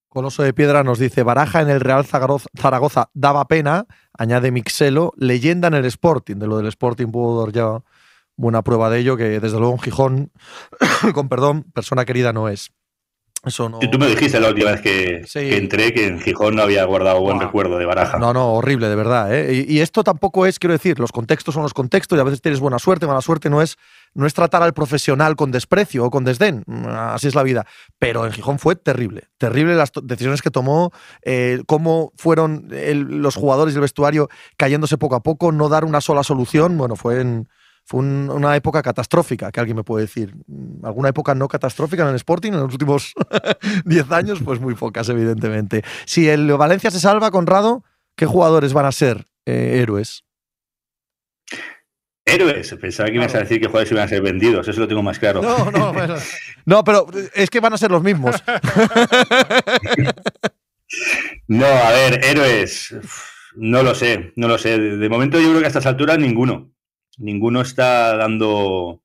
Coloso 0.08 0.44
de 0.44 0.54
Piedra 0.54 0.84
nos 0.86 0.98
dice, 0.98 1.24
Baraja 1.24 1.62
en 1.62 1.70
el 1.70 1.82
Real 1.82 2.06
Zaragoza 2.06 3.10
daba 3.14 3.50
pena, 3.50 3.86
añade 4.18 4.52
Mixelo, 4.52 5.12
leyenda 5.18 5.68
en 5.68 5.74
el 5.74 5.86
Sporting, 5.86 6.38
de 6.38 6.48
lo 6.48 6.58
del 6.58 6.68
Sporting 6.68 7.08
dar 7.12 7.52
ya 7.52 7.84
buena 8.36 8.62
prueba 8.62 8.90
de 8.90 9.00
ello, 9.00 9.18
que 9.18 9.40
desde 9.40 9.60
luego 9.60 9.74
en 9.74 9.80
Gijón, 9.80 10.32
con 11.14 11.30
perdón, 11.30 11.64
persona 11.74 12.06
querida 12.06 12.34
no 12.34 12.50
es. 12.50 12.72
Eso 13.46 13.68
no... 13.68 13.80
Tú 13.80 14.00
me 14.00 14.08
dijiste 14.08 14.40
la 14.40 14.50
última 14.50 14.72
vez 14.72 14.82
que, 14.82 15.26
entré 15.58 15.94
que 15.94 16.08
en 16.08 16.22
Gijón 16.22 16.56
no 16.56 16.62
había 16.62 16.86
guardado 16.86 17.20
buen 17.20 17.42
recuerdo 17.42 17.78
de 17.78 17.86
Baraja. 17.86 18.18
No, 18.18 18.34
no, 18.34 18.54
horrible, 18.54 18.88
de 18.88 18.96
verdad. 18.96 19.36
¿eh? 19.36 19.66
Y, 19.68 19.82
esto 19.82 20.02
tampoco 20.02 20.46
es, 20.46 20.60
quiero 20.60 20.72
decir, 20.72 20.98
los 20.98 21.12
contextos 21.12 21.54
son 21.54 21.64
los 21.64 21.74
contextos 21.74 22.18
y 22.18 22.22
a 22.22 22.24
veces 22.24 22.42
tienes 22.42 22.62
buena 22.62 22.80
suerte, 22.80 23.06
mala 23.06 23.20
suerte 23.20 23.50
no 23.50 23.62
es, 23.62 23.76
no 24.14 24.26
es 24.26 24.34
tratar 24.34 24.64
al 24.64 24.74
profesional 24.74 25.36
con 25.36 25.52
desprecio 25.52 26.06
o 26.06 26.10
con 26.10 26.24
desdén. 26.24 26.64
Así 26.88 27.28
es 27.28 27.36
la 27.36 27.44
vida. 27.44 27.66
Pero 28.00 28.26
en 28.26 28.32
Gijón 28.32 28.60
fue 28.60 28.78
terrible. 28.78 29.24
Terrible 29.38 29.76
las 29.76 29.92
decisiones 30.04 30.42
que 30.42 30.50
tomó, 30.50 30.94
eh, 31.24 31.62
cómo 31.68 32.14
fueron 32.16 32.70
los 32.70 33.36
jugadores 33.36 33.74
y 33.74 33.78
el 33.78 33.82
vestuario 33.82 34.30
cayéndose 34.56 34.98
poco 34.98 35.16
a 35.16 35.24
poco, 35.24 35.52
no 35.52 35.68
dar 35.68 35.84
una 35.84 36.00
sola 36.00 36.24
solución. 36.24 36.78
Bueno, 36.78 36.96
fue 36.96 37.20
en 37.20 37.50
fue 37.86 38.00
una 38.00 38.56
época 38.56 38.82
catastrófica, 38.82 39.52
que 39.52 39.60
alguien 39.60 39.76
me 39.76 39.84
puede 39.84 40.06
decir. 40.06 40.34
¿Alguna 40.84 41.10
época 41.10 41.36
no 41.36 41.50
catastrófica 41.50 42.04
en 42.04 42.10
el 42.10 42.16
Sporting 42.16 42.54
en 42.54 42.62
los 42.62 42.72
últimos 42.72 43.14
10 43.86 44.12
años? 44.12 44.40
Pues 44.44 44.62
muy 44.62 44.76
pocas, 44.76 45.10
evidentemente. 45.10 45.84
Si 46.06 46.30
el 46.30 46.52
Valencia 46.54 46.92
se 46.92 47.00
salva, 47.00 47.32
Conrado, 47.32 47.84
¿qué 48.16 48.26
jugadores 48.26 48.74
van 48.74 48.86
a 48.86 48.92
ser 48.92 49.26
eh, 49.46 49.80
héroes? 49.82 50.24
Héroes, 52.26 52.74
pensaba 52.80 53.10
que 53.10 53.16
ibas 53.16 53.36
a 53.36 53.40
decir 53.40 53.60
que 53.60 53.68
jugadores 53.68 53.92
iban 53.92 54.06
a 54.06 54.08
ser 54.08 54.22
vendidos, 54.22 54.66
eso 54.66 54.80
lo 54.80 54.88
tengo 54.88 55.04
más 55.04 55.20
claro. 55.20 55.42
No, 55.42 55.70
no, 55.70 55.94
no, 56.66 56.84
pero 56.86 57.06
es 57.36 57.50
que 57.50 57.60
van 57.60 57.74
a 57.74 57.78
ser 57.78 57.92
los 57.92 58.02
mismos. 58.02 58.38
no, 61.48 61.66
a 61.66 61.92
ver, 61.92 62.24
héroes, 62.24 62.96
no 63.56 63.84
lo 63.84 63.94
sé, 63.94 64.32
no 64.38 64.48
lo 64.48 64.58
sé. 64.58 64.80
De 64.80 65.10
momento 65.10 65.38
yo 65.38 65.50
creo 65.50 65.60
que 65.60 65.66
a 65.66 65.68
estas 65.68 65.86
alturas 65.86 66.18
ninguno 66.18 66.72
ninguno 67.18 67.62
está 67.62 68.16
dando, 68.18 69.02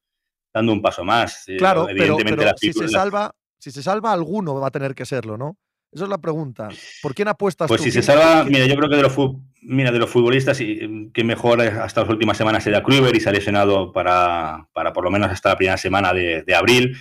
dando 0.53 0.73
un 0.73 0.83
paso 0.83 1.05
más. 1.05 1.45
Claro, 1.59 1.89
Evidentemente, 1.89 2.45
pero, 2.45 2.57
si, 2.57 2.73
se 2.73 2.89
salva, 2.89 3.35
si 3.59 3.71
se 3.71 3.83
salva, 3.83 4.13
alguno 4.13 4.55
va 4.55 4.69
a 4.69 4.71
tener 4.71 4.95
que 4.95 5.07
serlo, 5.07 5.37
¿no? 5.37 5.57
Esa 5.91 6.05
es 6.05 6.11
la 6.11 6.19
pregunta. 6.19 6.69
¿Por 7.01 7.15
quién 7.15 7.29
apuestas 7.29 7.67
pues 7.67 7.81
si 7.81 7.91
se 7.91 8.03
salva, 8.03 8.45
mira, 8.45 8.67
yo 8.67 8.77
creo 8.77 8.91
que 8.91 8.97
de 8.97 9.03
los, 9.03 9.17
mira, 9.63 9.91
de 9.91 9.99
los 9.99 10.11
futbolistas, 10.11 10.59
que 10.59 11.25
mejor 11.25 11.63
hasta 11.63 12.03
las 12.03 12.11
últimas 12.11 12.37
semanas 12.37 12.67
era 12.67 12.83
Kruber 12.83 13.15
y 13.17 13.21
se 13.21 13.31
ha 13.31 13.33
lesionado 13.33 13.91
para, 13.91 14.69
para 14.75 14.93
por 14.93 15.05
lo 15.05 15.11
menos 15.11 15.31
hasta 15.31 15.51
la 15.51 15.57
primera 15.57 15.79
semana 15.79 16.13
de, 16.13 16.55
abril. 16.55 16.97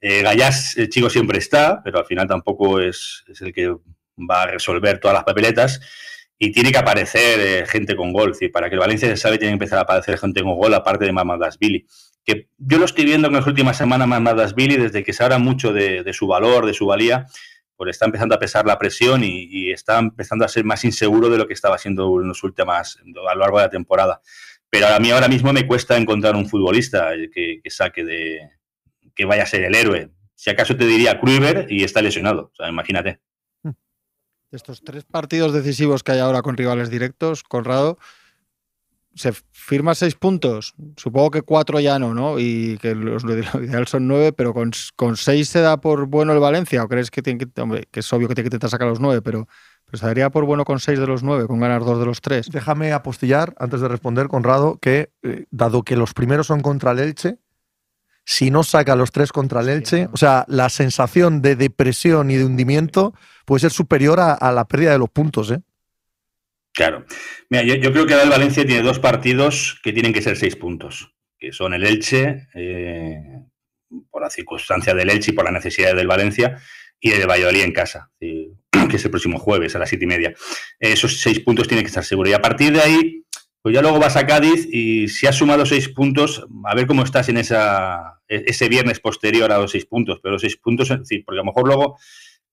Eh, 0.00 0.22
Gallas, 0.22 0.76
el 0.78 0.88
chico 0.88 1.10
siempre 1.10 1.38
está, 1.38 1.82
pero 1.84 1.98
al 1.98 2.06
final 2.06 2.26
tampoco 2.26 2.80
es, 2.80 3.22
es 3.28 3.40
el 3.42 3.52
que 3.52 3.76
va 4.18 4.42
a 4.42 4.46
resolver 4.46 4.98
todas 4.98 5.14
las 5.14 5.24
papeletas 5.24 5.80
y 6.44 6.50
tiene 6.50 6.72
que 6.72 6.78
aparecer 6.78 7.38
eh, 7.38 7.66
gente 7.66 7.94
con 7.94 8.12
gol. 8.12 8.32
para 8.52 8.68
que 8.68 8.74
el 8.74 8.80
Valencia 8.80 9.08
se 9.08 9.16
sabe, 9.16 9.38
tiene 9.38 9.52
que 9.52 9.62
empezar 9.64 9.78
a 9.78 9.82
aparecer 9.82 10.18
gente 10.18 10.42
con 10.42 10.56
gol, 10.56 10.74
aparte 10.74 11.04
de 11.04 11.12
Billy. 11.60 11.86
Que 12.24 12.48
yo 12.58 12.78
lo 12.78 12.84
estoy 12.84 13.04
viendo 13.04 13.28
en 13.28 13.34
las 13.34 13.46
últimas 13.46 13.76
semanas, 13.76 14.52
Billy, 14.56 14.76
desde 14.76 15.04
que 15.04 15.12
se 15.12 15.22
habla 15.22 15.38
mucho 15.38 15.72
de, 15.72 16.12
su 16.12 16.26
valor, 16.26 16.66
de 16.66 16.74
su 16.74 16.86
valía, 16.86 17.26
pues 17.76 17.90
está 17.90 18.06
empezando 18.06 18.34
a 18.34 18.40
pesar 18.40 18.66
la 18.66 18.76
presión 18.76 19.22
y, 19.22 19.70
está 19.70 20.00
empezando 20.00 20.44
a 20.44 20.48
ser 20.48 20.64
más 20.64 20.84
inseguro 20.84 21.30
de 21.30 21.38
lo 21.38 21.46
que 21.46 21.54
estaba 21.54 21.78
siendo 21.78 22.20
en 22.20 22.26
los 22.26 22.42
últimos, 22.42 22.98
a 22.98 23.34
lo 23.34 23.40
largo 23.40 23.58
de 23.58 23.64
la 23.66 23.70
temporada. 23.70 24.20
Pero 24.68 24.88
a 24.88 24.98
mí 24.98 25.12
ahora 25.12 25.28
mismo 25.28 25.52
me 25.52 25.64
cuesta 25.64 25.96
encontrar 25.96 26.34
un 26.34 26.48
futbolista 26.48 27.12
que, 27.32 27.60
saque 27.70 28.04
de. 28.04 28.40
que 29.14 29.24
vaya 29.26 29.44
a 29.44 29.46
ser 29.46 29.62
el 29.62 29.76
héroe. 29.76 30.10
Si 30.34 30.50
acaso 30.50 30.76
te 30.76 30.86
diría 30.86 31.20
Kruiver 31.20 31.68
y 31.70 31.84
está 31.84 32.02
lesionado. 32.02 32.50
O 32.52 32.56
sea, 32.56 32.68
imagínate 32.68 33.20
estos 34.52 34.82
tres 34.82 35.04
partidos 35.04 35.52
decisivos 35.52 36.02
que 36.02 36.12
hay 36.12 36.18
ahora 36.18 36.42
con 36.42 36.56
rivales 36.56 36.90
directos, 36.90 37.42
Conrado, 37.42 37.98
se 39.14 39.32
firma 39.50 39.94
seis 39.94 40.14
puntos. 40.14 40.74
Supongo 40.96 41.30
que 41.30 41.42
cuatro 41.42 41.80
ya 41.80 41.98
no, 41.98 42.14
¿no? 42.14 42.38
Y 42.38 42.78
que 42.80 42.94
los 42.94 43.24
lo 43.24 43.34
ideal 43.34 43.86
son 43.86 44.08
nueve, 44.08 44.32
pero 44.32 44.54
con, 44.54 44.72
seis 45.16 45.48
se 45.48 45.60
da 45.60 45.80
por 45.80 46.06
bueno 46.06 46.32
el 46.32 46.38
Valencia. 46.38 46.82
¿O 46.82 46.88
crees 46.88 47.10
que 47.10 47.22
tiene 47.22 47.38
que, 47.38 47.86
que 47.90 48.00
es 48.00 48.12
obvio 48.12 48.28
que 48.28 48.34
tiene 48.34 48.44
que 48.44 48.54
intentar 48.54 48.70
sacar 48.70 48.88
los 48.88 49.00
nueve, 49.00 49.20
pero, 49.22 49.48
pero 49.84 49.98
se 49.98 50.06
daría 50.06 50.30
por 50.30 50.44
bueno 50.44 50.64
con 50.64 50.80
seis 50.80 50.98
de 50.98 51.06
los 51.06 51.22
nueve, 51.22 51.46
con 51.46 51.60
ganar 51.60 51.84
dos 51.84 51.98
de 51.98 52.06
los 52.06 52.20
tres? 52.20 52.48
Déjame 52.50 52.92
apostillar, 52.92 53.54
antes 53.58 53.80
de 53.80 53.88
responder, 53.88 54.28
Conrado, 54.28 54.78
que 54.78 55.10
eh, 55.22 55.44
dado 55.50 55.82
que 55.82 55.96
los 55.96 56.14
primeros 56.14 56.46
son 56.46 56.60
contra 56.60 56.92
el 56.92 57.00
Elche, 57.00 57.38
si 58.24 58.50
no 58.50 58.62
saca 58.62 58.96
los 58.96 59.12
tres 59.12 59.32
contra 59.32 59.60
el 59.60 59.68
Elche, 59.68 60.08
o 60.12 60.16
sea, 60.16 60.44
la 60.48 60.68
sensación 60.68 61.42
de 61.42 61.56
depresión 61.56 62.30
y 62.30 62.36
de 62.36 62.44
hundimiento 62.44 63.14
puede 63.44 63.60
ser 63.60 63.72
superior 63.72 64.20
a, 64.20 64.52
la 64.52 64.66
pérdida 64.66 64.92
de 64.92 64.98
los 64.98 65.10
puntos, 65.10 65.50
¿eh? 65.50 65.60
Claro. 66.74 67.04
Mira, 67.50 67.64
yo, 67.64 67.92
creo 67.92 68.06
que 68.06 68.14
el 68.14 68.30
Valencia 68.30 68.64
tiene 68.64 68.82
dos 68.82 68.98
partidos 68.98 69.78
que 69.82 69.92
tienen 69.92 70.12
que 70.12 70.22
ser 70.22 70.36
seis 70.38 70.56
puntos, 70.56 71.12
que 71.38 71.52
son 71.52 71.74
el 71.74 71.84
Elche, 71.84 72.48
eh, 72.54 73.44
por 74.10 74.22
la 74.22 74.30
circunstancia 74.30 74.94
del 74.94 75.10
Elche 75.10 75.32
y 75.32 75.34
por 75.34 75.44
la 75.44 75.50
necesidad 75.50 75.94
del 75.94 76.06
Valencia, 76.06 76.58
y 76.98 77.10
el 77.10 77.18
de 77.18 77.26
Valladolid 77.26 77.62
en 77.62 77.72
casa, 77.72 78.10
que 78.20 78.96
es 78.96 79.04
el 79.04 79.10
próximo 79.10 79.38
jueves 79.38 79.74
a 79.74 79.80
las 79.80 79.88
siete 79.88 80.04
y 80.04 80.08
media. 80.08 80.32
Esos 80.78 81.20
seis 81.20 81.40
puntos 81.40 81.68
tienen 81.68 81.84
que 81.84 81.88
estar 81.88 82.04
seguros. 82.04 82.30
Y 82.30 82.34
a 82.34 82.40
partir 82.40 82.72
de 82.72 82.80
ahí, 82.80 83.26
pues 83.62 83.74
ya 83.74 83.80
luego 83.80 84.00
vas 84.00 84.16
a 84.16 84.26
Cádiz 84.26 84.66
y 84.70 85.06
si 85.06 85.28
has 85.28 85.36
sumado 85.36 85.64
seis 85.64 85.88
puntos, 85.88 86.44
a 86.64 86.74
ver 86.74 86.88
cómo 86.88 87.04
estás 87.04 87.28
en 87.28 87.36
esa, 87.36 88.20
e, 88.28 88.44
ese 88.48 88.68
viernes 88.68 88.98
posterior 88.98 89.52
a 89.52 89.58
los 89.58 89.70
seis 89.70 89.86
puntos. 89.86 90.18
Pero 90.20 90.32
los 90.32 90.42
seis 90.42 90.56
puntos, 90.56 90.88
porque 90.88 91.38
a 91.38 91.42
lo 91.42 91.44
mejor 91.44 91.66
luego 91.66 91.96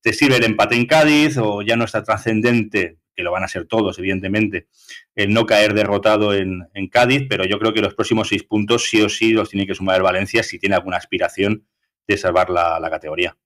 te 0.00 0.12
sirve 0.12 0.36
el 0.36 0.44
empate 0.44 0.76
en 0.76 0.86
Cádiz 0.86 1.36
o 1.36 1.62
ya 1.62 1.76
no 1.76 1.84
está 1.84 2.04
trascendente, 2.04 2.98
que 3.14 3.24
lo 3.24 3.32
van 3.32 3.42
a 3.42 3.48
ser 3.48 3.66
todos, 3.66 3.98
evidentemente, 3.98 4.68
el 5.16 5.34
no 5.34 5.46
caer 5.46 5.74
derrotado 5.74 6.32
en, 6.32 6.68
Cádiz, 6.90 7.26
pero 7.28 7.44
yo 7.44 7.58
creo 7.58 7.74
que 7.74 7.82
los 7.82 7.94
próximos 7.94 8.28
seis 8.28 8.44
puntos 8.44 8.88
sí 8.88 9.02
o 9.02 9.08
sí 9.08 9.32
los 9.32 9.50
tiene 9.50 9.66
que 9.66 9.74
sumar 9.74 9.96
el 9.96 10.02
Valencia 10.02 10.44
si 10.44 10.58
tiene 10.58 10.76
alguna 10.76 10.96
aspiración 10.96 11.66
de 12.06 12.16
salvar 12.16 12.50
la, 12.50 12.88
categoría. 12.88 13.36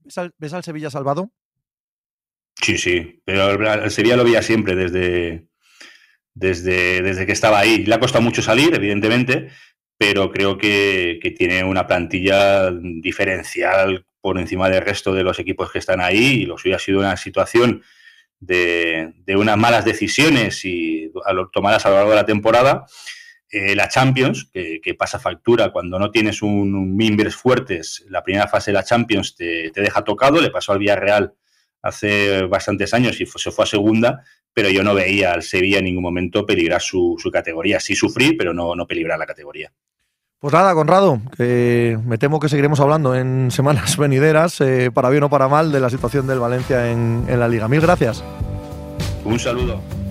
¿Ves 0.00 0.52
al, 0.54 0.64
Sevilla 0.64 0.90
salvado? 0.90 1.30
Sí, 2.60 2.78
sí, 2.78 3.20
pero 3.24 3.50
el 3.50 3.90
Sevilla 3.90 4.16
lo 4.16 4.24
veía 4.24 4.42
siempre 4.42 4.74
desde 4.74 5.48
desde, 6.34 7.00
desde 7.00 7.26
que 7.26 7.32
estaba 7.32 7.60
ahí. 7.60 7.84
Le 7.84 7.94
ha 7.94 8.00
costado 8.00 8.22
mucho 8.22 8.42
salir, 8.42 8.74
evidentemente, 8.74 9.48
pero 9.96 10.30
creo 10.30 10.58
que, 10.58 11.18
tiene 11.38 11.64
una 11.64 11.86
plantilla 11.86 12.70
diferencial 12.70 14.06
por 14.20 14.38
encima 14.38 14.68
del 14.68 14.82
resto 14.82 15.12
de 15.14 15.22
los 15.22 15.38
equipos 15.38 15.70
que 15.70 15.78
están 15.78 16.00
ahí 16.00 16.42
y 16.42 16.46
lo 16.46 16.58
suyo 16.58 16.76
ha 16.76 16.78
sido 16.78 17.00
una 17.00 17.16
situación 17.16 17.82
de, 18.40 19.12
unas 19.28 19.56
malas 19.56 19.84
decisiones 19.84 20.64
y 20.64 21.10
tomadas 21.52 21.86
a 21.86 21.90
lo 21.90 21.96
largo 21.96 22.10
de 22.10 22.16
la 22.16 22.26
temporada. 22.26 22.86
Eh, 23.50 23.76
la 23.76 23.88
Champions, 23.88 24.50
que, 24.52 24.96
pasa 24.98 25.20
factura 25.20 25.70
cuando 25.70 25.98
no 25.98 26.10
tienes 26.10 26.42
un, 26.42 26.74
un 26.74 26.96
mimbres 26.96 27.36
fuertes, 27.36 28.04
la 28.08 28.22
primera 28.22 28.48
fase 28.48 28.72
de 28.72 28.74
la 28.74 28.84
Champions 28.84 29.36
te, 29.36 29.70
te 29.70 29.80
deja 29.80 30.02
tocado, 30.02 30.40
le 30.40 30.50
pasó 30.50 30.72
al 30.72 30.80
Villarreal 30.80 31.34
hace 31.84 32.42
bastantes 32.46 32.94
años 32.94 33.20
y 33.20 33.26
se 33.26 33.50
fue 33.50 33.64
a 33.64 33.66
segunda, 33.66 34.24
pero 34.52 34.70
yo 34.70 34.82
no 34.82 34.94
veía 34.94 35.32
al 35.32 35.42
Sevilla 35.42 35.78
en 35.78 35.84
ningún 35.84 36.02
momento 36.02 36.46
peligrar 36.46 36.80
su, 36.80 37.16
categoría. 37.32 37.78
Sí 37.78 37.94
sufrir, 37.94 38.36
pero 38.38 38.54
no, 38.54 38.74
no 38.74 38.86
peligrar 38.86 39.18
la 39.18 39.26
categoría. 39.26 39.70
Pues 40.38 40.52
nada, 40.52 40.74
Conrado, 40.74 41.20
me 41.38 42.18
temo 42.18 42.38
que 42.38 42.48
seguiremos 42.48 42.80
hablando 42.80 43.14
en 43.14 43.50
semanas 43.50 43.96
venideras, 43.98 44.60
eh, 44.60 44.90
para 44.92 45.10
bien 45.10 45.22
o 45.22 45.30
para 45.30 45.48
mal, 45.48 45.72
de 45.72 45.80
la 45.80 45.90
situación 45.90 46.26
del 46.26 46.38
Valencia 46.38 46.90
en, 46.90 47.24
en 47.28 47.40
la 47.40 47.48
liga. 47.48 47.68
Mil 47.68 47.80
gracias. 47.80 48.22
Un 49.24 49.38
saludo. 49.38 50.03